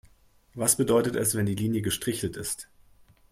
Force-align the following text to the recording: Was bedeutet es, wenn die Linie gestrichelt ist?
Was 0.55 0.77
bedeutet 0.77 1.15
es, 1.15 1.35
wenn 1.35 1.45
die 1.45 1.53
Linie 1.53 1.83
gestrichelt 1.83 2.35
ist? 2.35 2.67